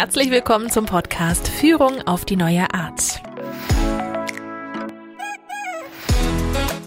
[0.00, 3.20] Herzlich willkommen zum Podcast Führung auf die neue Art.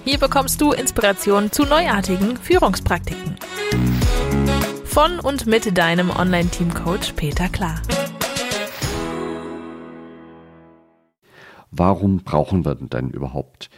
[0.05, 3.35] Hier bekommst du Inspiration zu neuartigen Führungspraktiken.
[4.85, 7.81] Von und mit deinem Online-Team-Coach Peter Klar.
[11.69, 13.69] Warum brauchen wir denn überhaupt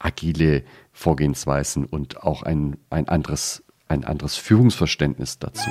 [0.00, 5.70] agile Vorgehensweisen und auch ein, ein, anderes, ein anderes Führungsverständnis dazu?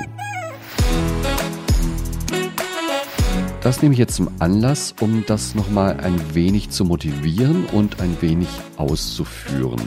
[3.62, 8.16] Das nehme ich jetzt zum Anlass, um das nochmal ein wenig zu motivieren und ein
[8.20, 9.80] wenig auszuführen.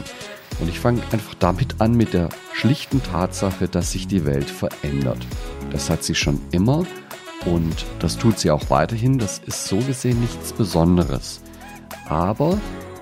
[0.61, 5.17] Und ich fange einfach damit an mit der schlichten Tatsache, dass sich die Welt verändert.
[5.71, 6.85] Das hat sie schon immer
[7.45, 9.19] und das tut sie auch weiterhin.
[9.19, 11.41] Das ist so gesehen nichts Besonderes.
[12.07, 12.57] Aber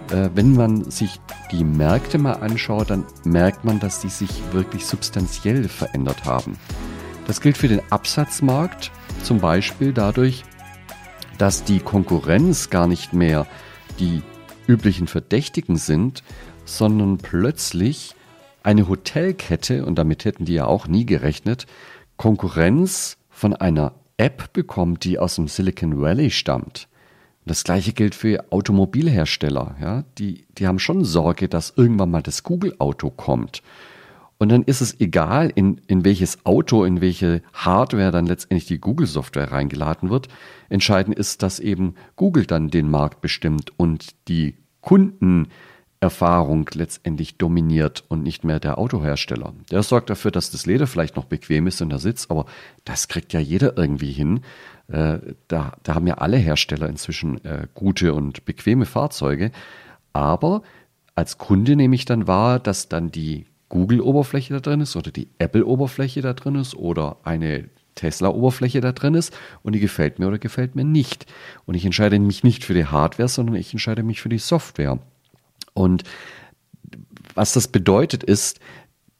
[0.10, 1.20] äh, wenn man sich
[1.52, 6.58] die Märkte mal anschaut, dann merkt man, dass die sich wirklich substanziell verändert haben.
[7.28, 10.44] Das gilt für den Absatzmarkt zum Beispiel dadurch,
[11.38, 13.48] dass die Konkurrenz gar nicht mehr
[14.00, 14.22] die
[14.68, 16.24] üblichen Verdächtigen sind,
[16.66, 18.16] sondern plötzlich
[18.64, 21.66] eine Hotelkette, und damit hätten die ja auch nie gerechnet,
[22.16, 26.88] Konkurrenz von einer App bekommt, die aus dem Silicon Valley stammt.
[27.46, 29.76] Das gleiche gilt für Automobilhersteller.
[29.82, 30.04] Ja?
[30.18, 33.62] Die, die haben schon Sorge, dass irgendwann mal das Google-Auto kommt.
[34.44, 38.78] Und dann ist es egal, in, in welches Auto, in welche Hardware dann letztendlich die
[38.78, 40.28] Google-Software reingeladen wird.
[40.68, 48.22] Entscheidend ist, dass eben Google dann den Markt bestimmt und die Kundenerfahrung letztendlich dominiert und
[48.22, 49.54] nicht mehr der Autohersteller.
[49.72, 52.46] Der sorgt dafür, dass das Leder vielleicht noch bequem ist und der Sitz, aber
[52.84, 54.42] das kriegt ja jeder irgendwie hin.
[54.90, 59.52] Äh, da, da haben ja alle Hersteller inzwischen äh, gute und bequeme Fahrzeuge.
[60.12, 60.64] Aber
[61.16, 65.30] als Kunde nehme ich dann wahr, dass dann die Google-Oberfläche da drin ist oder die
[65.40, 70.38] Apple-Oberfläche da drin ist oder eine Tesla-Oberfläche da drin ist und die gefällt mir oder
[70.38, 71.26] gefällt mir nicht.
[71.66, 75.00] Und ich entscheide mich nicht für die Hardware, sondern ich entscheide mich für die Software.
[75.74, 76.04] Und
[77.34, 78.60] was das bedeutet ist,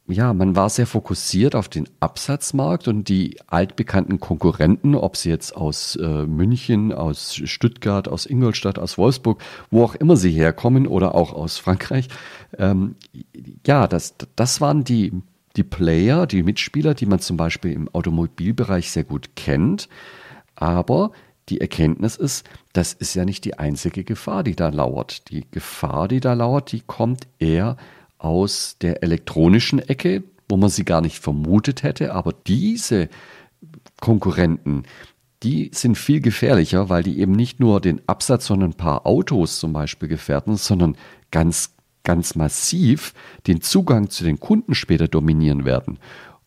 [0.08, 5.56] ja, man war sehr fokussiert auf den Absatzmarkt und die altbekannten Konkurrenten, ob sie jetzt
[5.56, 11.16] aus äh, München, aus Stuttgart, aus Ingolstadt, aus Wolfsburg, wo auch immer sie herkommen oder
[11.16, 12.10] auch aus Frankreich.
[12.58, 12.96] Ähm,
[13.66, 15.14] ja, das, das waren die,
[15.56, 19.88] die Player, die Mitspieler, die man zum Beispiel im Automobilbereich sehr gut kennt.
[20.56, 21.12] Aber
[21.48, 25.30] die Erkenntnis ist, das ist ja nicht die einzige Gefahr, die da lauert.
[25.30, 27.78] Die Gefahr, die da lauert, die kommt eher
[28.82, 32.14] der elektronischen Ecke, wo man sie gar nicht vermutet hätte.
[32.14, 33.10] Aber diese
[34.00, 34.84] Konkurrenten,
[35.44, 39.60] die sind viel gefährlicher, weil die eben nicht nur den Absatz von ein paar Autos
[39.60, 40.96] zum Beispiel gefährden, sondern
[41.32, 43.14] ganz, ganz massiv
[43.48, 46.00] den Zugang zu den Kunden später dominieren werden.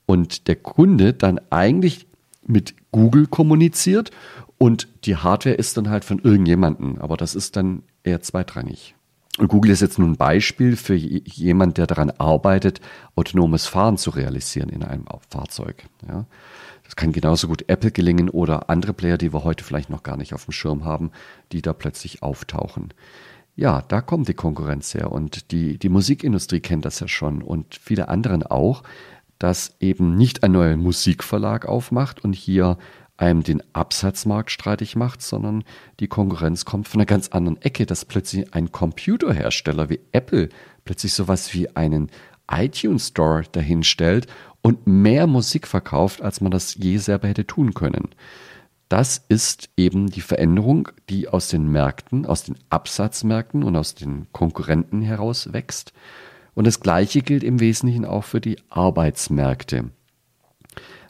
[0.07, 2.07] Und der Kunde dann eigentlich
[2.47, 4.11] mit Google kommuniziert
[4.59, 6.99] und die Hardware ist dann halt von irgendjemanden.
[6.99, 8.96] Aber das ist dann eher zweitrangig.
[9.39, 12.81] Google ist jetzt nun ein Beispiel für jemand, der daran arbeitet,
[13.17, 15.85] autonomes Fahren zu realisieren in einem Fahrzeug.
[16.09, 16.27] Ja.
[16.85, 20.17] Das kann genauso gut Apple gelingen oder andere Player, die wir heute vielleicht noch gar
[20.17, 21.11] nicht auf dem Schirm haben,
[21.53, 22.95] die da plötzlich auftauchen.
[23.57, 27.75] Ja, da kommt die Konkurrenz her und die, die Musikindustrie kennt das ja schon und
[27.75, 28.83] viele anderen auch,
[29.39, 32.79] dass eben nicht ein neuer Musikverlag aufmacht und hier
[33.17, 35.65] einem den Absatzmarkt streitig macht, sondern
[36.01, 40.49] die Konkurrenz kommt von einer ganz anderen Ecke, dass plötzlich ein Computerhersteller wie Apple
[40.85, 42.11] plötzlich sowas wie einen
[42.51, 44.27] iTunes Store dahinstellt
[44.63, 48.11] und mehr Musik verkauft, als man das je selber hätte tun können.
[48.89, 54.29] Das ist eben die Veränderung, die aus den Märkten, aus den Absatzmärkten und aus den
[54.33, 55.93] Konkurrenten heraus wächst.
[56.55, 59.91] Und das Gleiche gilt im Wesentlichen auch für die Arbeitsmärkte.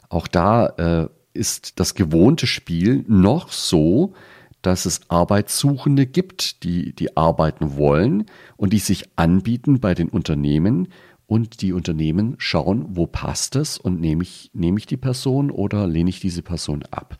[0.09, 4.13] Auch da äh, ist das gewohnte Spiel noch so,
[4.61, 8.25] dass es Arbeitssuchende gibt, die, die arbeiten wollen
[8.57, 10.89] und die sich anbieten bei den Unternehmen
[11.27, 15.85] und die Unternehmen schauen, wo passt es und nehme ich, nehme ich die Person oder
[15.85, 17.19] lehne ich diese Person ab.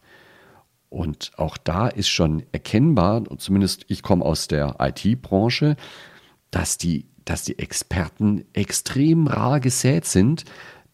[0.89, 5.75] Und auch da ist schon erkennbar, zumindest ich komme aus der IT-Branche,
[6.50, 10.45] dass die, dass die Experten extrem rar gesät sind,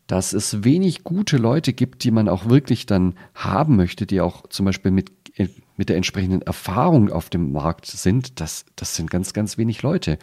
[0.08, 4.48] dass es wenig gute Leute gibt, die man auch wirklich dann haben möchte, die auch
[4.48, 5.12] zum Beispiel mit,
[5.78, 8.40] mit der entsprechenden Erfahrung auf dem Markt sind.
[8.40, 10.20] Das, das sind ganz, ganz wenig Leute.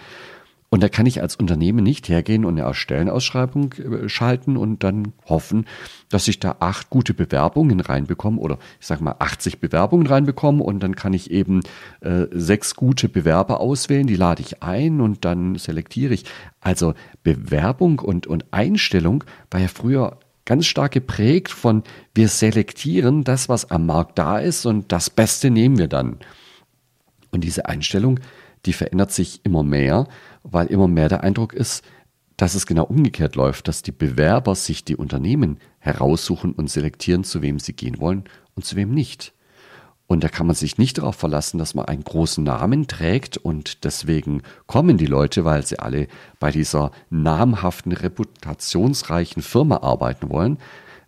[0.72, 5.12] Und da kann ich als Unternehmen nicht hergehen und eine Stellenausschreibung äh, schalten und dann
[5.26, 5.66] hoffen,
[6.08, 10.80] dass ich da acht gute Bewerbungen reinbekomme oder ich sage mal 80 Bewerbungen reinbekomme und
[10.80, 11.62] dann kann ich eben
[12.02, 16.24] äh, sechs gute Bewerber auswählen, die lade ich ein und dann selektiere ich.
[16.60, 16.94] Also
[17.24, 21.82] Bewerbung und, und Einstellung war ja früher ganz stark geprägt von,
[22.14, 26.18] wir selektieren das, was am Markt da ist und das Beste nehmen wir dann.
[27.32, 28.20] Und diese Einstellung,
[28.66, 30.06] die verändert sich immer mehr,
[30.42, 31.84] weil immer mehr der Eindruck ist,
[32.36, 37.42] dass es genau umgekehrt läuft, dass die Bewerber sich die Unternehmen heraussuchen und selektieren, zu
[37.42, 39.34] wem sie gehen wollen und zu wem nicht.
[40.06, 43.84] Und da kann man sich nicht darauf verlassen, dass man einen großen Namen trägt und
[43.84, 46.08] deswegen kommen die Leute, weil sie alle
[46.40, 50.58] bei dieser namhaften, reputationsreichen Firma arbeiten wollen,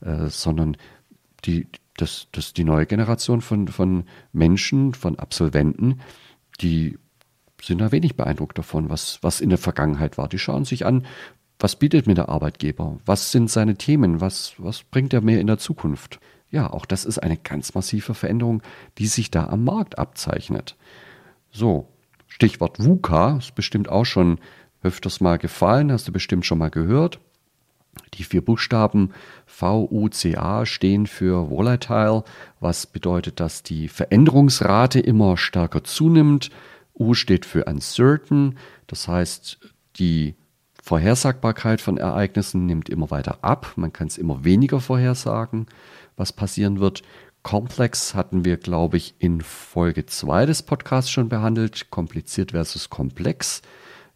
[0.03, 0.77] äh, sondern
[1.45, 6.01] die, das, das die neue Generation von, von Menschen, von Absolventen,
[6.61, 6.99] die
[7.63, 10.29] sind da wenig beeindruckt davon, was, was in der Vergangenheit war.
[10.29, 11.07] Die schauen sich an,
[11.59, 12.99] was bietet mir der Arbeitgeber?
[13.07, 14.21] Was sind seine Themen?
[14.21, 16.19] Was, was bringt er mir in der Zukunft?
[16.51, 18.63] Ja, auch das ist eine ganz massive Veränderung,
[18.99, 20.77] die sich da am Markt abzeichnet.
[21.51, 21.89] So,
[22.27, 24.39] Stichwort VUCA ist bestimmt auch schon
[24.83, 27.21] öfters mal gefallen, hast du bestimmt schon mal gehört.
[28.15, 29.13] Die vier Buchstaben
[29.47, 32.25] VUCA stehen für Volatile,
[32.59, 36.51] was bedeutet, dass die Veränderungsrate immer stärker zunimmt.
[36.95, 39.59] U steht für Uncertain, das heißt,
[39.97, 40.35] die
[40.83, 43.73] Vorhersagbarkeit von Ereignissen nimmt immer weiter ab.
[43.77, 45.67] Man kann es immer weniger vorhersagen
[46.17, 47.03] was passieren wird.
[47.43, 51.91] Komplex hatten wir, glaube ich, in Folge 2 des Podcasts schon behandelt.
[51.91, 53.63] Kompliziert versus komplex.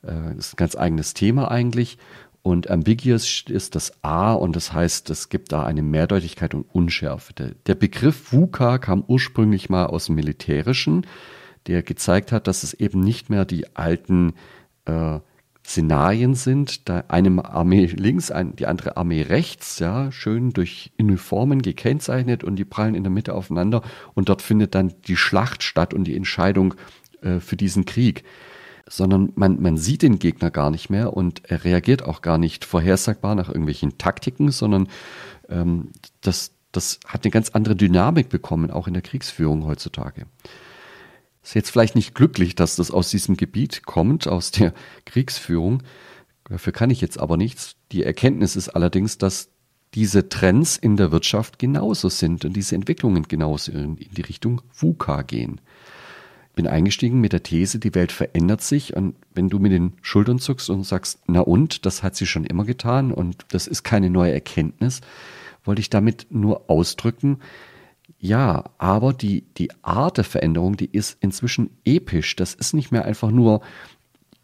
[0.04, 1.98] Äh, ist ein ganz eigenes Thema eigentlich.
[2.42, 7.32] Und ambiguous ist das A und das heißt, es gibt da eine Mehrdeutigkeit und Unschärfe.
[7.32, 11.04] Der, der Begriff VUCA kam ursprünglich mal aus dem Militärischen,
[11.66, 14.34] der gezeigt hat, dass es eben nicht mehr die alten
[14.84, 15.20] äh,
[15.66, 22.44] Szenarien sind, da eine Armee links, die andere Armee rechts, ja, schön durch Uniformen gekennzeichnet
[22.44, 23.82] und die prallen in der Mitte aufeinander
[24.14, 26.74] und dort findet dann die Schlacht statt und die Entscheidung
[27.20, 28.22] äh, für diesen Krieg.
[28.88, 32.64] Sondern man, man sieht den Gegner gar nicht mehr und er reagiert auch gar nicht
[32.64, 34.86] vorhersagbar nach irgendwelchen Taktiken, sondern
[35.48, 35.88] ähm,
[36.20, 40.26] das, das hat eine ganz andere Dynamik bekommen, auch in der Kriegsführung heutzutage.
[41.46, 45.84] Ist jetzt vielleicht nicht glücklich, dass das aus diesem Gebiet kommt, aus der Kriegsführung.
[46.48, 47.76] Dafür kann ich jetzt aber nichts.
[47.92, 49.50] Die Erkenntnis ist allerdings, dass
[49.94, 55.22] diese Trends in der Wirtschaft genauso sind und diese Entwicklungen genauso in die Richtung VUCA
[55.22, 55.60] gehen.
[56.48, 59.92] Ich bin eingestiegen mit der These, die Welt verändert sich und wenn du mit den
[60.02, 63.84] Schultern zuckst und sagst, na und, das hat sie schon immer getan und das ist
[63.84, 65.00] keine neue Erkenntnis,
[65.64, 67.38] wollte ich damit nur ausdrücken,
[68.18, 72.36] ja, aber die, die Art der Veränderung, die ist inzwischen episch.
[72.36, 73.60] Das ist nicht mehr einfach nur,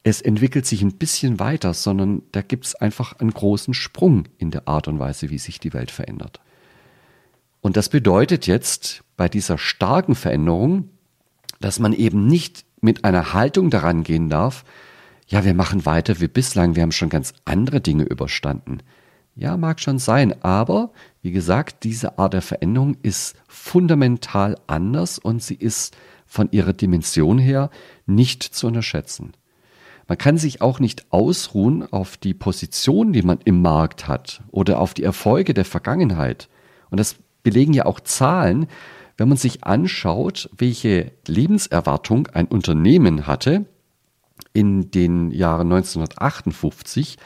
[0.02, 4.50] es entwickelt sich ein bisschen weiter, sondern da gibt es einfach einen großen Sprung in
[4.50, 6.40] der Art und Weise, wie sich die Welt verändert.
[7.60, 10.88] Und das bedeutet jetzt bei dieser starken Veränderung,
[11.60, 14.64] dass man eben nicht mit einer Haltung daran gehen darf,
[15.28, 18.78] ja, wir machen weiter wie bislang, wir haben schon ganz andere Dinge überstanden.
[19.34, 20.90] Ja, mag schon sein, aber
[21.22, 25.96] wie gesagt, diese Art der Veränderung ist fundamental anders und sie ist
[26.26, 27.70] von ihrer Dimension her
[28.06, 29.32] nicht zu unterschätzen.
[30.08, 34.80] Man kann sich auch nicht ausruhen auf die Position, die man im Markt hat oder
[34.80, 36.48] auf die Erfolge der Vergangenheit.
[36.90, 38.66] Und das belegen ja auch Zahlen,
[39.16, 43.64] wenn man sich anschaut, welche Lebenserwartung ein Unternehmen hatte
[44.52, 47.16] in den Jahren 1958,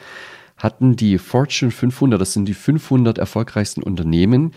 [0.57, 4.53] hatten die Fortune 500, das sind die 500 erfolgreichsten Unternehmen,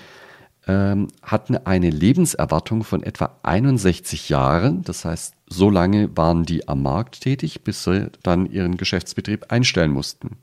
[0.67, 4.82] ähm, hatten eine Lebenserwartung von etwa 61 Jahren.
[4.82, 9.93] Das heißt, so lange waren die am Markt tätig, bis sie dann ihren Geschäftsbetrieb einstellen
[9.93, 10.36] mussten.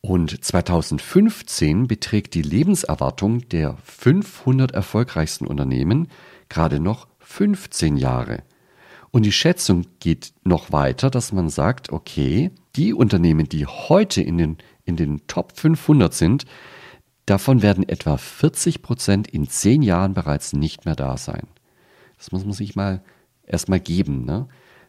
[0.00, 6.08] Und 2015 beträgt die Lebenserwartung der 500 erfolgreichsten Unternehmen
[6.48, 8.44] gerade noch 15 Jahre.
[9.16, 14.36] Und die Schätzung geht noch weiter, dass man sagt, okay, die Unternehmen, die heute in
[14.36, 16.44] den, in den Top 500 sind,
[17.24, 21.46] davon werden etwa 40 Prozent in zehn Jahren bereits nicht mehr da sein.
[22.18, 23.02] Das muss man sich mal
[23.46, 24.48] erstmal geben, ne?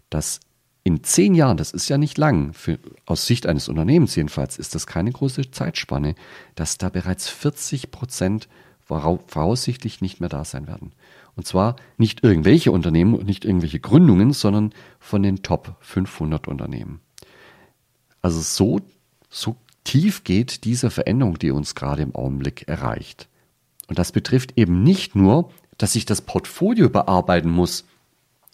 [0.10, 0.42] dass
[0.84, 4.76] in zehn Jahren, das ist ja nicht lang, für, aus Sicht eines Unternehmens jedenfalls, ist
[4.76, 6.16] das keine große Zeitspanne,
[6.56, 8.50] dass da bereits 40 Prozent
[8.82, 10.92] voraussichtlich nicht mehr da sein werden.
[11.38, 17.00] Und zwar nicht irgendwelche Unternehmen und nicht irgendwelche Gründungen, sondern von den Top 500 Unternehmen.
[18.22, 18.82] Also so,
[19.29, 23.29] so tief geht diese Veränderung, die uns gerade im Augenblick erreicht.
[23.88, 27.86] Und das betrifft eben nicht nur, dass ich das Portfolio bearbeiten muss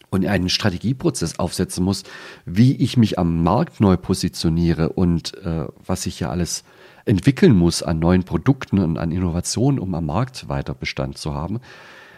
[0.09, 2.03] und einen Strategieprozess aufsetzen muss,
[2.45, 6.65] wie ich mich am Markt neu positioniere und äh, was ich ja alles
[7.05, 11.61] entwickeln muss an neuen Produkten und an Innovationen, um am Markt weiter Bestand zu haben,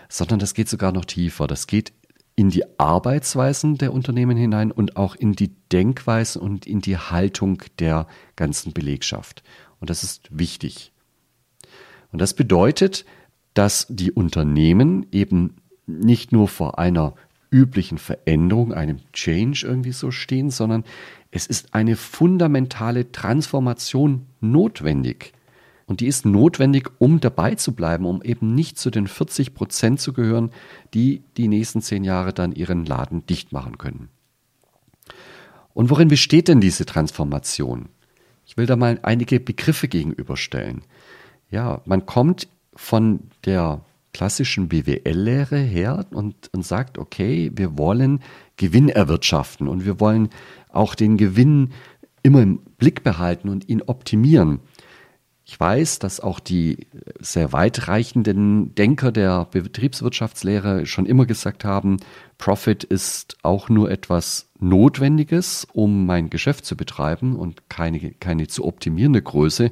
[0.09, 1.47] sondern das geht sogar noch tiefer.
[1.47, 1.93] Das geht
[2.35, 7.61] in die Arbeitsweisen der Unternehmen hinein und auch in die Denkweisen und in die Haltung
[7.79, 9.43] der ganzen Belegschaft.
[9.79, 10.91] Und das ist wichtig.
[12.11, 13.05] Und das bedeutet,
[13.53, 15.55] dass die Unternehmen eben
[15.87, 17.13] nicht nur vor einer
[17.51, 20.83] üblichen Veränderung, einem Change irgendwie so stehen, sondern
[21.31, 25.33] es ist eine fundamentale Transformation notwendig.
[25.87, 29.99] Und die ist notwendig, um dabei zu bleiben, um eben nicht zu den 40 Prozent
[29.99, 30.51] zu gehören,
[30.93, 34.09] die die nächsten zehn Jahre dann ihren Laden dicht machen können.
[35.73, 37.89] Und worin besteht denn diese Transformation?
[38.47, 40.81] Ich will da mal einige Begriffe gegenüberstellen.
[41.51, 43.81] Ja, man kommt von der
[44.13, 48.21] klassischen BWL-Lehre her und, und sagt, okay, wir wollen
[48.55, 50.29] Gewinn erwirtschaften und wir wollen
[50.69, 51.73] auch den Gewinn
[52.23, 54.61] immer im Blick behalten und ihn optimieren.
[55.47, 56.87] Ich weiß, dass auch die
[57.19, 61.97] sehr weitreichenden Denker der Betriebswirtschaftslehre schon immer gesagt haben,
[62.39, 68.65] Profit ist auch nur etwas Notwendiges, um mein Geschäft zu betreiben und keine, keine zu
[68.65, 69.71] optimierende Größe.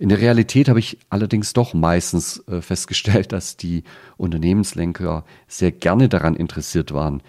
[0.00, 3.84] In der Realität habe ich allerdings doch meistens äh, festgestellt, dass die
[4.16, 7.22] Unternehmenslenker sehr gerne daran interessiert waren,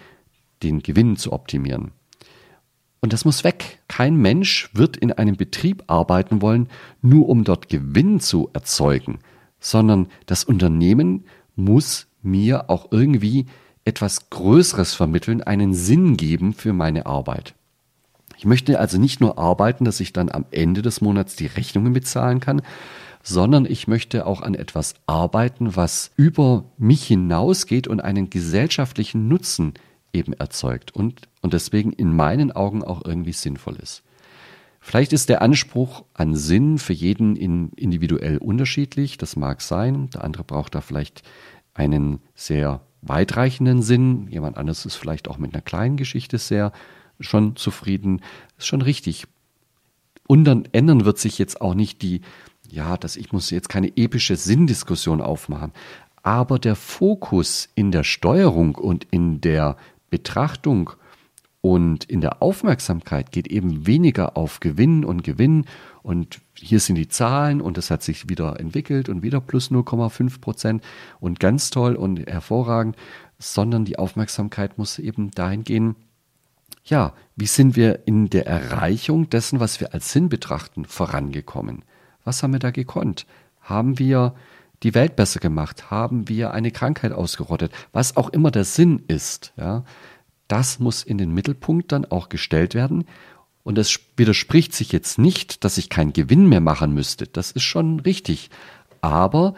[0.64, 1.92] den Gewinn zu optimieren.
[3.06, 3.78] Und das muss weg.
[3.86, 6.66] Kein Mensch wird in einem Betrieb arbeiten wollen,
[7.02, 9.20] nur um dort Gewinn zu erzeugen,
[9.60, 13.46] sondern das Unternehmen muss mir auch irgendwie
[13.84, 17.54] etwas Größeres vermitteln, einen Sinn geben für meine Arbeit.
[18.38, 21.92] Ich möchte also nicht nur arbeiten, dass ich dann am Ende des Monats die Rechnungen
[21.92, 22.60] bezahlen kann,
[23.22, 29.74] sondern ich möchte auch an etwas arbeiten, was über mich hinausgeht und einen gesellschaftlichen Nutzen
[30.16, 34.02] eben erzeugt und, und deswegen in meinen Augen auch irgendwie sinnvoll ist.
[34.80, 40.10] Vielleicht ist der Anspruch an Sinn für jeden in, individuell unterschiedlich, das mag sein.
[40.10, 41.22] Der andere braucht da vielleicht
[41.74, 44.28] einen sehr weitreichenden Sinn.
[44.28, 46.72] Jemand anderes ist vielleicht auch mit einer kleinen Geschichte sehr
[47.20, 48.22] schon zufrieden.
[48.58, 49.26] Ist schon richtig.
[50.26, 52.20] Und dann ändern wird sich jetzt auch nicht die,
[52.68, 55.72] ja, dass ich muss jetzt keine epische Sinndiskussion aufmachen.
[56.22, 59.76] Aber der Fokus in der Steuerung und in der
[60.10, 60.90] Betrachtung
[61.60, 65.64] und in der Aufmerksamkeit geht eben weniger auf Gewinn und Gewinn
[66.02, 70.40] und hier sind die Zahlen und das hat sich wieder entwickelt und wieder plus 0,5
[70.40, 70.84] Prozent
[71.18, 72.94] und ganz toll und hervorragend,
[73.38, 75.96] sondern die Aufmerksamkeit muss eben dahin gehen,
[76.84, 81.82] ja, wie sind wir in der Erreichung dessen, was wir als Sinn betrachten, vorangekommen?
[82.22, 83.26] Was haben wir da gekonnt?
[83.60, 84.34] Haben wir
[84.82, 85.90] die Welt besser gemacht?
[85.90, 87.72] Haben wir eine Krankheit ausgerottet?
[87.92, 89.84] Was auch immer der Sinn ist, ja,
[90.48, 93.04] das muss in den Mittelpunkt dann auch gestellt werden.
[93.64, 97.26] Und es widerspricht sich jetzt nicht, dass ich keinen Gewinn mehr machen müsste.
[97.26, 98.50] Das ist schon richtig.
[99.00, 99.54] Aber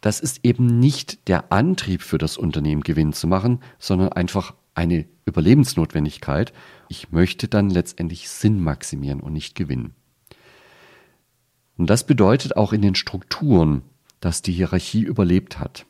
[0.00, 5.06] das ist eben nicht der Antrieb für das Unternehmen, Gewinn zu machen, sondern einfach eine
[5.26, 6.52] Überlebensnotwendigkeit.
[6.88, 9.94] Ich möchte dann letztendlich Sinn maximieren und nicht gewinnen.
[11.76, 13.82] Und das bedeutet auch in den Strukturen,
[14.20, 15.86] dass die Hierarchie überlebt hat.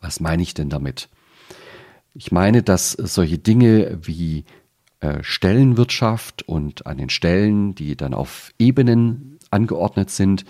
[0.00, 1.08] Was meine ich denn damit?
[2.14, 4.44] Ich meine, dass solche Dinge wie
[5.00, 10.44] äh, Stellenwirtschaft und an den Stellen, die dann auf Ebenen angeordnet sind,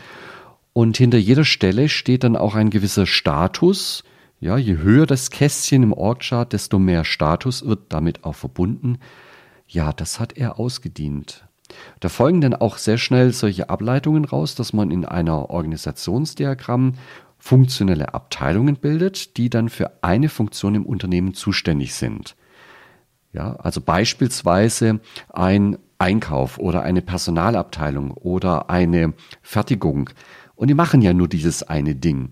[0.73, 4.04] und hinter jeder Stelle steht dann auch ein gewisser Status.
[4.40, 8.99] Ja, je höher das Kästchen im Orgchart, desto mehr Status wird damit auch verbunden.
[9.66, 11.47] Ja, das hat er ausgedient.
[12.00, 16.94] Da folgen dann auch sehr schnell solche Ableitungen raus, dass man in einer Organisationsdiagramm
[17.38, 22.37] funktionelle Abteilungen bildet, die dann für eine Funktion im Unternehmen zuständig sind.
[23.32, 25.00] Ja, also beispielsweise
[25.32, 30.11] ein Einkauf oder eine Personalabteilung oder eine Fertigung.
[30.54, 32.30] Und die machen ja nur dieses eine Ding.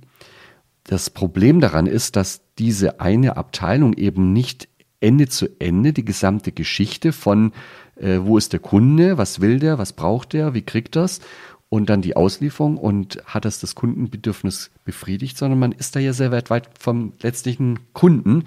[0.85, 4.69] Das Problem daran ist, dass diese eine Abteilung eben nicht
[5.01, 7.53] Ende zu Ende die gesamte Geschichte von
[7.97, 11.21] äh, wo ist der Kunde, was will der, was braucht der, wie kriegt das
[11.69, 16.13] und dann die Auslieferung und hat das das Kundenbedürfnis befriedigt, sondern man ist da ja
[16.13, 18.45] sehr weit, weit vom letztlichen Kunden.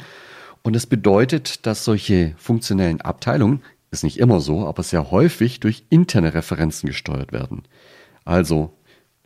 [0.63, 3.62] Und das bedeutet, dass solche funktionellen Abteilungen,
[3.92, 7.63] ist nicht immer so, aber sehr häufig durch interne Referenzen gesteuert werden.
[8.25, 8.74] Also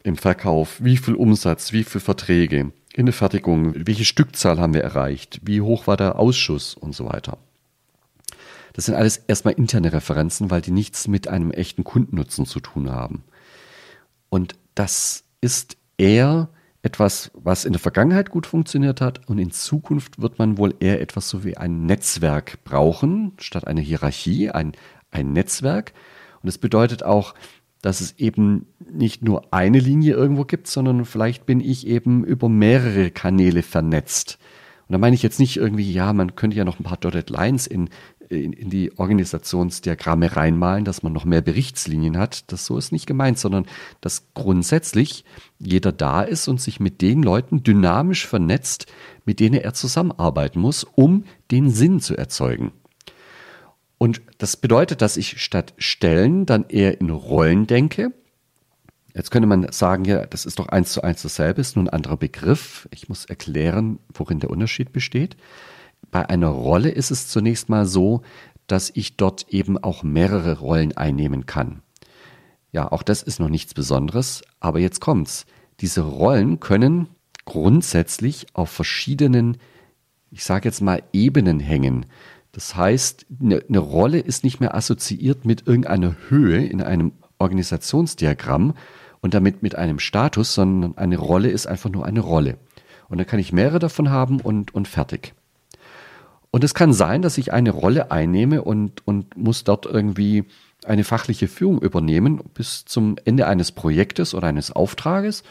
[0.03, 4.83] im Verkauf, wie viel Umsatz, wie viel Verträge, in der Fertigung, welche Stückzahl haben wir
[4.83, 7.37] erreicht, wie hoch war der Ausschuss und so weiter.
[8.73, 12.89] Das sind alles erstmal interne Referenzen, weil die nichts mit einem echten Kundennutzen zu tun
[12.89, 13.23] haben.
[14.29, 16.49] Und das ist eher
[16.83, 21.01] etwas, was in der Vergangenheit gut funktioniert hat und in Zukunft wird man wohl eher
[21.01, 24.71] etwas so wie ein Netzwerk brauchen, statt eine Hierarchie, ein,
[25.11, 25.93] ein Netzwerk.
[26.41, 27.35] Und das bedeutet auch,
[27.81, 32.49] dass es eben nicht nur eine Linie irgendwo gibt, sondern vielleicht bin ich eben über
[32.49, 34.37] mehrere Kanäle vernetzt.
[34.87, 37.29] Und da meine ich jetzt nicht irgendwie, ja, man könnte ja noch ein paar Dotted
[37.29, 37.89] Lines in
[38.31, 42.51] in, in die Organisationsdiagramme reinmalen, dass man noch mehr Berichtslinien hat.
[42.51, 43.65] Das so ist nicht gemeint, sondern
[43.99, 45.25] dass grundsätzlich
[45.59, 48.87] jeder da ist und sich mit den Leuten dynamisch vernetzt,
[49.25, 52.71] mit denen er zusammenarbeiten muss, um den Sinn zu erzeugen.
[54.01, 58.11] Und das bedeutet, dass ich statt Stellen dann eher in Rollen denke.
[59.13, 61.89] Jetzt könnte man sagen, ja, das ist doch eins zu eins dasselbe, ist nur ein
[61.89, 62.89] anderer Begriff.
[62.89, 65.37] Ich muss erklären, worin der Unterschied besteht.
[66.09, 68.23] Bei einer Rolle ist es zunächst mal so,
[68.65, 71.83] dass ich dort eben auch mehrere Rollen einnehmen kann.
[72.71, 75.45] Ja, auch das ist noch nichts Besonderes, aber jetzt kommt's.
[75.79, 77.07] Diese Rollen können
[77.45, 79.57] grundsätzlich auf verschiedenen,
[80.31, 82.07] ich sage jetzt mal, Ebenen hängen.
[82.51, 88.73] Das heißt, eine, eine Rolle ist nicht mehr assoziiert mit irgendeiner Höhe in einem Organisationsdiagramm
[89.21, 92.57] und damit mit einem Status, sondern eine Rolle ist einfach nur eine Rolle.
[93.07, 95.33] Und dann kann ich mehrere davon haben und, und fertig.
[96.51, 100.45] Und es kann sein, dass ich eine Rolle einnehme und, und muss dort irgendwie
[100.85, 105.43] eine fachliche Führung übernehmen bis zum Ende eines Projektes oder eines Auftrages.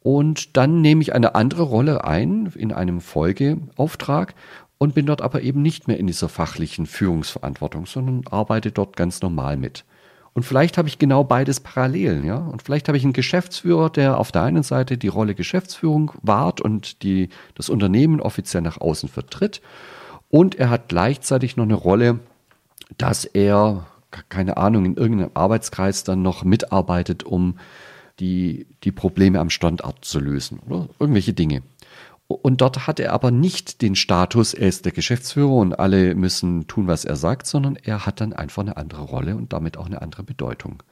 [0.00, 4.34] Und dann nehme ich eine andere Rolle ein in einem Folgeauftrag
[4.78, 9.20] und bin dort aber eben nicht mehr in dieser fachlichen Führungsverantwortung, sondern arbeite dort ganz
[9.20, 9.84] normal mit.
[10.34, 12.36] Und vielleicht habe ich genau beides parallel, ja.
[12.36, 16.60] Und vielleicht habe ich einen Geschäftsführer, der auf der einen Seite die Rolle Geschäftsführung wahrt
[16.60, 19.60] und die, das Unternehmen offiziell nach außen vertritt.
[20.30, 22.20] Und er hat gleichzeitig noch eine Rolle,
[22.98, 23.86] dass er,
[24.28, 27.58] keine Ahnung, in irgendeinem Arbeitskreis dann noch mitarbeitet, um
[28.20, 31.62] die, die Probleme am Standort zu lösen oder irgendwelche Dinge.
[32.28, 36.66] Und dort hat er aber nicht den Status, er ist der Geschäftsführer und alle müssen
[36.66, 39.86] tun, was er sagt, sondern er hat dann einfach eine andere Rolle und damit auch
[39.86, 40.82] eine andere Bedeutung.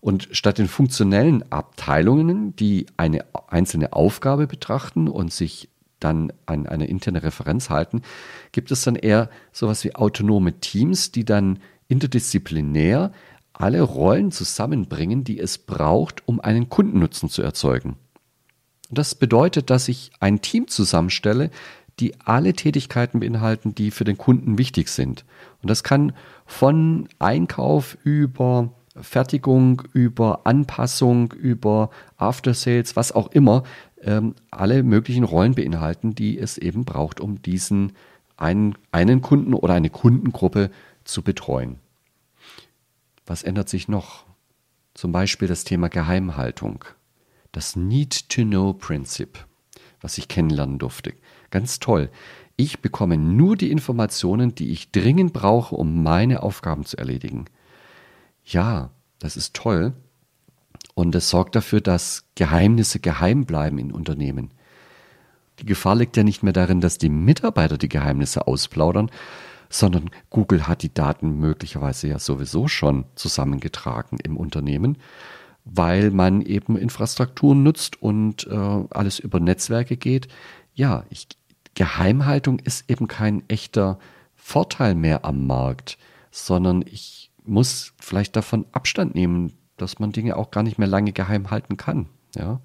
[0.00, 5.70] Und statt den funktionellen Abteilungen, die eine einzelne Aufgabe betrachten und sich
[6.00, 8.02] dann an eine interne Referenz halten,
[8.52, 13.10] gibt es dann eher sowas wie autonome Teams, die dann interdisziplinär
[13.54, 17.96] alle Rollen zusammenbringen, die es braucht, um einen Kundennutzen zu erzeugen.
[18.88, 21.50] Und das bedeutet, dass ich ein Team zusammenstelle,
[22.00, 25.24] die alle Tätigkeiten beinhalten, die für den Kunden wichtig sind.
[25.62, 26.12] Und das kann
[26.46, 33.64] von Einkauf über Fertigung, über Anpassung, über After Sales, was auch immer,
[34.02, 37.92] ähm, alle möglichen Rollen beinhalten, die es eben braucht, um diesen
[38.36, 40.70] einen, einen Kunden oder eine Kundengruppe
[41.04, 41.78] zu betreuen.
[43.26, 44.24] Was ändert sich noch?
[44.94, 46.84] Zum Beispiel das Thema Geheimhaltung.
[47.58, 49.44] Das Need-to-Know-Prinzip,
[50.00, 51.14] was ich kennenlernen durfte.
[51.50, 52.08] Ganz toll.
[52.54, 57.46] Ich bekomme nur die Informationen, die ich dringend brauche, um meine Aufgaben zu erledigen.
[58.44, 59.92] Ja, das ist toll.
[60.94, 64.54] Und es sorgt dafür, dass Geheimnisse geheim bleiben in Unternehmen.
[65.58, 69.10] Die Gefahr liegt ja nicht mehr darin, dass die Mitarbeiter die Geheimnisse ausplaudern,
[69.68, 74.96] sondern Google hat die Daten möglicherweise ja sowieso schon zusammengetragen im Unternehmen
[75.70, 80.28] weil man eben Infrastrukturen nutzt und äh, alles über Netzwerke geht.
[80.74, 81.28] Ja, ich,
[81.74, 83.98] Geheimhaltung ist eben kein echter
[84.34, 85.98] Vorteil mehr am Markt,
[86.30, 91.12] sondern ich muss vielleicht davon Abstand nehmen, dass man Dinge auch gar nicht mehr lange
[91.12, 92.06] geheim halten kann.
[92.34, 92.60] Ja?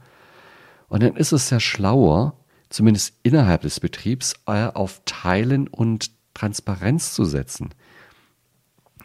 [0.87, 2.35] Und dann ist es sehr schlauer,
[2.69, 7.69] zumindest innerhalb des Betriebs, äh, auf Teilen und Transparenz zu setzen.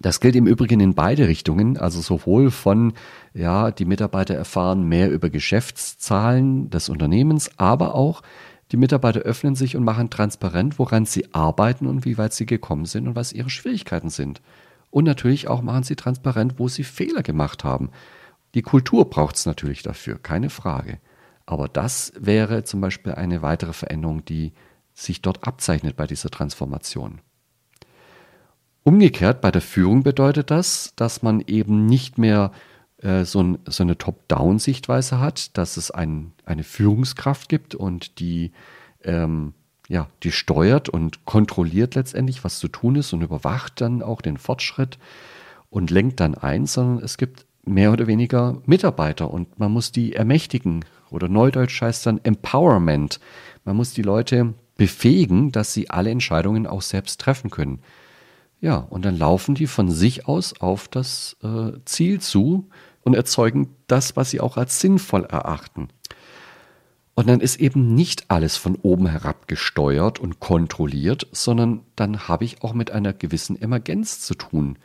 [0.01, 2.93] Das gilt im Übrigen in beide Richtungen, also sowohl von,
[3.35, 8.23] ja, die Mitarbeiter erfahren mehr über Geschäftszahlen des Unternehmens, aber auch
[8.71, 12.85] die Mitarbeiter öffnen sich und machen transparent, woran sie arbeiten und wie weit sie gekommen
[12.85, 14.43] sind und was ihre Schwierigkeiten sind.
[14.91, 17.91] Und natürlich auch machen sie transparent, wo sie Fehler gemacht haben.
[18.55, 20.99] Die Kultur braucht es natürlich dafür, keine Frage.
[21.47, 24.53] Aber das wäre zum Beispiel eine weitere Veränderung, die
[24.93, 27.21] sich dort abzeichnet bei dieser Transformation.
[28.89, 32.53] Umgekehrt bei der Führung bedeutet das, dass man eben nicht mehr
[33.03, 38.51] äh, so, ein, so, eine Top-Down-Sichtweise hat, dass es ein, eine Führungskraft gibt und die,
[39.05, 39.53] ähm,
[39.89, 44.39] ja, die steuert und kontrolliert letztendlich, was zu tun ist und überwacht dann auch den
[44.39, 44.99] Fortschritt
[45.69, 50.15] und lenkt dann ein, sondern es gibt mehr oder weniger Mitarbeiter und man muss die
[50.15, 53.21] ermächtigen oder neudeutsch heißt dann Empowerment.
[53.67, 57.83] Man muss die Leute befähigen, dass sie alle Entscheidungen auch selbst treffen können.
[58.61, 62.69] Ja, und dann laufen die von sich aus auf das äh, Ziel zu
[63.03, 65.89] und erzeugen das, was sie auch als sinnvoll erachten.
[67.15, 72.45] Und dann ist eben nicht alles von oben herab gesteuert und kontrolliert, sondern dann habe
[72.45, 74.79] ich auch mit einer gewissen Emergenz zu tun.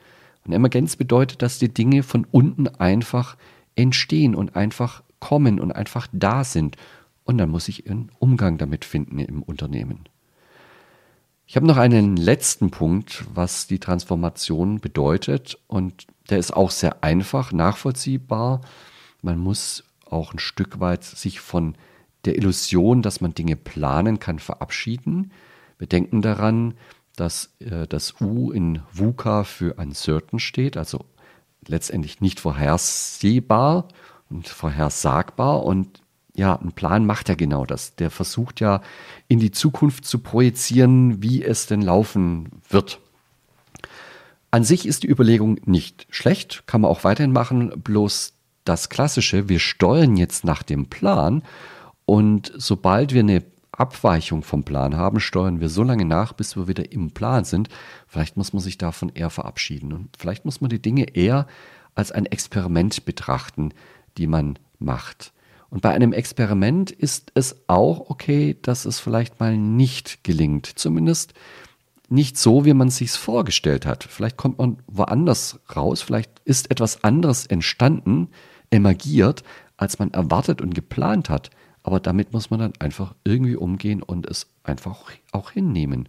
[0.45, 3.37] Und Emergenz bedeutet, dass die Dinge von unten einfach
[3.75, 6.75] entstehen und einfach kommen und einfach da sind.
[7.23, 10.05] Und dann muss ich einen Umgang damit finden im Unternehmen.
[11.45, 17.03] Ich habe noch einen letzten Punkt, was die Transformation bedeutet und der ist auch sehr
[17.03, 18.61] einfach nachvollziehbar.
[19.21, 21.75] Man muss auch ein Stück weit sich von
[22.25, 25.31] der Illusion, dass man Dinge planen kann, verabschieden.
[25.77, 26.75] Wir denken daran,
[27.15, 31.05] dass äh, das U in VUCA für uncertain steht, also
[31.67, 33.89] letztendlich nicht vorhersehbar
[34.29, 35.63] und vorhersagbar.
[35.63, 36.02] Und
[36.35, 37.95] ja, ein Plan macht ja genau das.
[37.95, 38.81] Der versucht ja
[39.27, 42.99] in die Zukunft zu projizieren, wie es denn laufen wird.
[44.49, 48.33] An sich ist die Überlegung nicht schlecht, kann man auch weiterhin machen, bloß
[48.65, 51.43] das Klassische, wir steuern jetzt nach dem Plan
[52.05, 56.67] und sobald wir eine Abweichung vom Plan haben, steuern wir so lange nach, bis wir
[56.67, 57.69] wieder im Plan sind.
[58.07, 61.47] Vielleicht muss man sich davon eher verabschieden und vielleicht muss man die Dinge eher
[61.95, 63.73] als ein Experiment betrachten,
[64.17, 65.33] die man macht.
[65.73, 70.67] Und bei einem Experiment ist es auch okay, dass es vielleicht mal nicht gelingt.
[70.67, 71.33] Zumindest
[72.09, 74.03] nicht so, wie man es sich vorgestellt hat.
[74.03, 78.27] Vielleicht kommt man woanders raus, vielleicht ist etwas anderes entstanden,
[78.69, 79.41] emergiert,
[79.75, 81.49] als man erwartet und geplant hat.
[81.81, 86.07] Aber damit muss man dann einfach irgendwie umgehen und es einfach auch hinnehmen.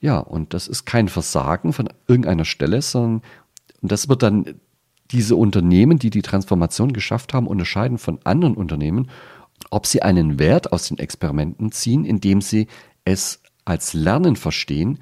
[0.00, 3.22] Ja, und das ist kein Versagen von irgendeiner Stelle, sondern
[3.80, 4.60] und das wird dann
[5.10, 9.10] diese Unternehmen, die die Transformation geschafft haben, unterscheiden von anderen Unternehmen,
[9.70, 12.68] ob sie einen Wert aus den Experimenten ziehen, indem sie
[13.04, 14.98] es als Lernen verstehen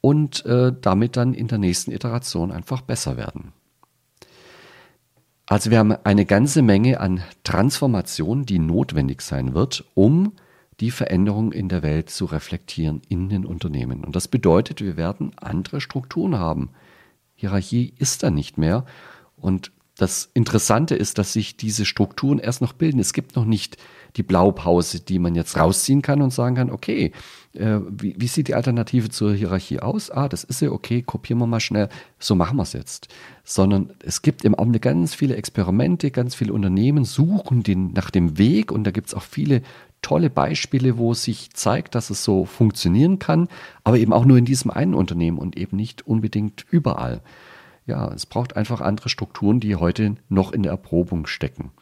[0.00, 3.52] und äh, damit dann in der nächsten Iteration einfach besser werden.
[5.46, 10.32] Also wir haben eine ganze Menge an Transformation, die notwendig sein wird, um
[10.80, 14.02] die Veränderung in der Welt zu reflektieren in den Unternehmen.
[14.04, 16.70] Und das bedeutet, wir werden andere Strukturen haben.
[17.34, 18.84] Hierarchie ist da nicht mehr.
[19.42, 22.98] Und das Interessante ist, dass sich diese Strukturen erst noch bilden.
[22.98, 23.76] Es gibt noch nicht
[24.16, 27.12] die Blaupause, die man jetzt rausziehen kann und sagen kann, okay,
[27.54, 30.10] äh, wie, wie, sieht die Alternative zur Hierarchie aus?
[30.10, 33.08] Ah, das ist ja okay, kopieren wir mal schnell, so machen wir es jetzt.
[33.44, 38.38] Sondern es gibt im Augenblick ganz viele Experimente, ganz viele Unternehmen suchen den, nach dem
[38.38, 39.62] Weg und da gibt es auch viele
[40.00, 43.48] tolle Beispiele, wo sich zeigt, dass es so funktionieren kann,
[43.84, 47.22] aber eben auch nur in diesem einen Unternehmen und eben nicht unbedingt überall.
[47.92, 51.72] Ja, es braucht einfach andere Strukturen, die heute noch in der Erprobung stecken.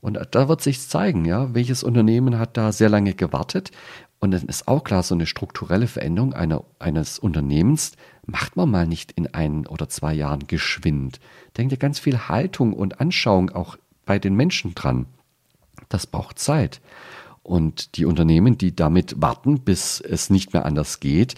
[0.00, 3.70] Und da wird sich zeigen, ja, welches Unternehmen hat da sehr lange gewartet.
[4.18, 7.92] Und dann ist auch klar, so eine strukturelle Veränderung einer, eines Unternehmens
[8.26, 11.20] macht man mal nicht in ein oder zwei Jahren geschwind.
[11.56, 15.06] Denkt ja ganz viel Haltung und Anschauung auch bei den Menschen dran.
[15.88, 16.80] Das braucht Zeit.
[17.44, 21.36] Und die Unternehmen, die damit warten, bis es nicht mehr anders geht,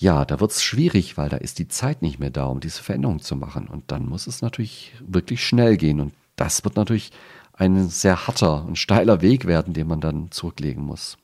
[0.00, 2.82] ja, da wird es schwierig, weil da ist die Zeit nicht mehr da, um diese
[2.82, 3.68] Veränderung zu machen.
[3.68, 6.00] Und dann muss es natürlich wirklich schnell gehen.
[6.00, 7.12] Und das wird natürlich
[7.52, 11.18] ein sehr harter und steiler Weg werden, den man dann zurücklegen muss.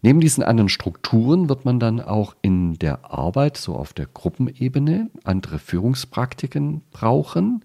[0.00, 5.10] Neben diesen anderen Strukturen wird man dann auch in der Arbeit, so auf der Gruppenebene,
[5.24, 7.64] andere Führungspraktiken brauchen.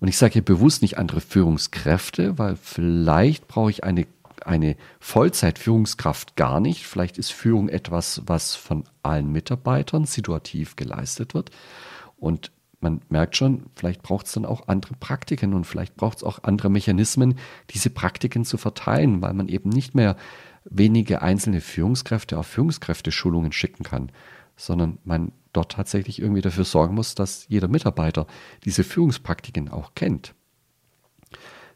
[0.00, 4.08] Und ich sage hier bewusst nicht andere Führungskräfte, weil vielleicht brauche ich eine
[4.48, 6.86] eine Vollzeitführungskraft gar nicht.
[6.86, 11.50] Vielleicht ist Führung etwas, was von allen Mitarbeitern situativ geleistet wird.
[12.16, 16.24] Und man merkt schon, vielleicht braucht es dann auch andere Praktiken und vielleicht braucht es
[16.24, 17.38] auch andere Mechanismen,
[17.70, 20.16] diese Praktiken zu verteilen, weil man eben nicht mehr
[20.64, 24.10] wenige einzelne Führungskräfte auf Führungskräfteschulungen schicken kann,
[24.56, 28.26] sondern man dort tatsächlich irgendwie dafür sorgen muss, dass jeder Mitarbeiter
[28.64, 30.34] diese Führungspraktiken auch kennt.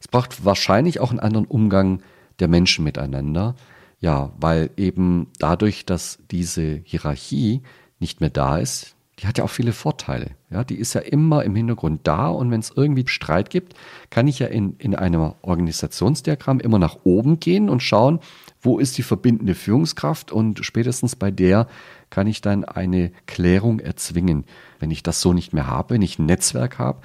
[0.01, 2.03] Es braucht wahrscheinlich auch einen anderen Umgang
[2.43, 3.55] der Menschen miteinander.
[4.01, 7.63] Ja, weil eben dadurch, dass diese Hierarchie
[8.01, 10.33] nicht mehr da ist, die hat ja auch viele Vorteile.
[10.51, 13.75] Ja, die ist ja immer im Hintergrund da und wenn es irgendwie Streit gibt,
[14.11, 18.19] kann ich ja in, in einem Organisationsdiagramm immer nach oben gehen und schauen,
[18.61, 21.69] wo ist die verbindende Führungskraft und spätestens bei der
[22.11, 24.45] kann ich dann eine Klärung erzwingen.
[24.81, 27.01] Wenn ich das so nicht mehr habe, wenn ich ein Netzwerk habe,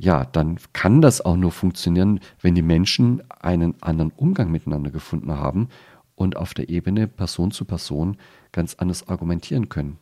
[0.00, 5.32] ja, dann kann das auch nur funktionieren, wenn die Menschen einen anderen Umgang miteinander gefunden
[5.32, 5.68] haben
[6.14, 8.16] und auf der Ebene Person zu Person
[8.50, 9.98] ganz anders argumentieren können.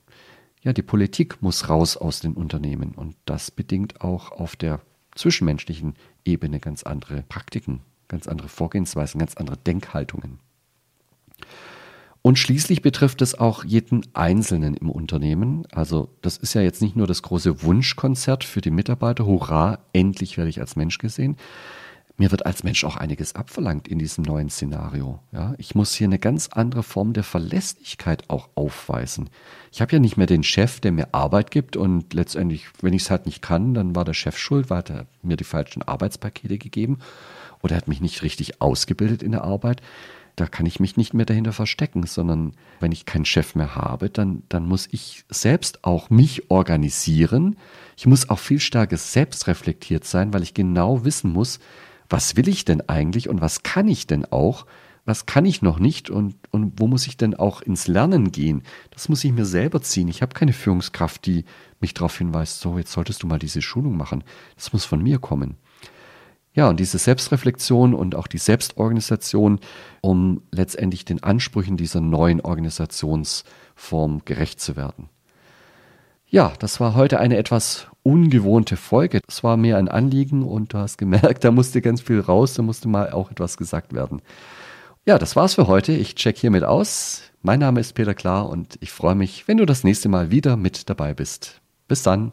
[0.63, 4.81] Ja, die Politik muss raus aus den Unternehmen und das bedingt auch auf der
[5.17, 10.39] zwischenmenschlichen Ebene ganz andere Praktiken, ganz andere Vorgehensweisen, ganz andere Denkhaltungen.
[12.22, 15.66] Und schließlich betrifft es auch jeden Einzelnen im Unternehmen.
[15.72, 20.37] Also das ist ja jetzt nicht nur das große Wunschkonzert für die Mitarbeiter, hurra, endlich
[20.37, 21.37] werde ich als Mensch gesehen.
[22.20, 25.20] Mir wird als Mensch auch einiges abverlangt in diesem neuen Szenario.
[25.31, 29.31] Ja, ich muss hier eine ganz andere Form der Verlässlichkeit auch aufweisen.
[29.70, 33.02] Ich habe ja nicht mehr den Chef, der mir Arbeit gibt und letztendlich, wenn ich
[33.02, 36.59] es halt nicht kann, dann war der Chef schuld, weil er mir die falschen Arbeitspakete
[36.59, 36.98] gegeben
[37.62, 39.81] oder er hat mich nicht richtig ausgebildet in der Arbeit
[40.40, 44.09] da kann ich mich nicht mehr dahinter verstecken, sondern wenn ich keinen Chef mehr habe,
[44.09, 47.57] dann, dann muss ich selbst auch mich organisieren.
[47.96, 51.59] Ich muss auch viel stärker selbst reflektiert sein, weil ich genau wissen muss,
[52.09, 54.66] was will ich denn eigentlich und was kann ich denn auch,
[55.05, 58.62] was kann ich noch nicht und, und wo muss ich denn auch ins Lernen gehen?
[58.90, 60.09] Das muss ich mir selber ziehen.
[60.09, 61.44] Ich habe keine Führungskraft, die
[61.81, 64.22] mich darauf hinweist, so, jetzt solltest du mal diese Schulung machen.
[64.55, 65.57] Das muss von mir kommen.
[66.55, 69.61] Ja, und diese Selbstreflexion und auch die Selbstorganisation,
[70.01, 75.09] um letztendlich den Ansprüchen dieser neuen Organisationsform gerecht zu werden.
[76.31, 79.21] Ja, das war heute eine etwas ungewohnte Folge.
[79.29, 82.63] Es war mir ein Anliegen und du hast gemerkt, da musste ganz viel raus, da
[82.63, 84.21] musste mal auch etwas gesagt werden.
[85.07, 85.93] Ja, das war's für heute.
[85.93, 87.23] Ich check hiermit aus.
[87.41, 90.57] Mein Name ist Peter Klar und ich freue mich, wenn du das nächste Mal wieder
[90.57, 91.63] mit dabei bist.
[91.87, 92.33] Bis dann.